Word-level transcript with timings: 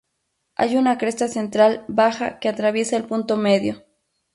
Hay 0.55 0.77
una 0.77 0.97
cresta 0.97 1.27
central 1.27 1.85
baja 1.87 2.39
que 2.39 2.49
atraviesa 2.49 2.97
el 2.97 3.05
punto 3.05 3.37
medio. 3.37 3.85